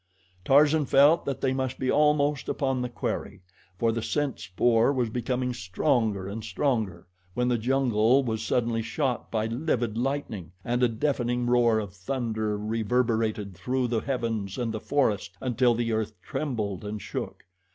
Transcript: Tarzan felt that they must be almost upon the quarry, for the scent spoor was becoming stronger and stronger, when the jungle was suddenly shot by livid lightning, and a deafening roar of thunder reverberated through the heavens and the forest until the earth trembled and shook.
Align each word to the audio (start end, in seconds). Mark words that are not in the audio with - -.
Tarzan 0.43 0.87
felt 0.87 1.25
that 1.25 1.41
they 1.41 1.53
must 1.53 1.77
be 1.77 1.91
almost 1.91 2.49
upon 2.49 2.81
the 2.81 2.89
quarry, 2.89 3.43
for 3.77 3.91
the 3.91 4.01
scent 4.01 4.39
spoor 4.39 4.91
was 4.91 5.11
becoming 5.11 5.53
stronger 5.53 6.27
and 6.27 6.43
stronger, 6.43 7.05
when 7.35 7.49
the 7.49 7.57
jungle 7.59 8.23
was 8.23 8.41
suddenly 8.43 8.81
shot 8.81 9.29
by 9.29 9.45
livid 9.45 9.99
lightning, 9.99 10.53
and 10.65 10.81
a 10.81 10.87
deafening 10.89 11.45
roar 11.45 11.77
of 11.77 11.93
thunder 11.93 12.57
reverberated 12.57 13.53
through 13.53 13.89
the 13.89 13.99
heavens 13.99 14.57
and 14.57 14.73
the 14.73 14.79
forest 14.81 15.35
until 15.39 15.75
the 15.75 15.91
earth 15.91 16.19
trembled 16.23 16.83
and 16.83 16.99
shook. 16.99 17.45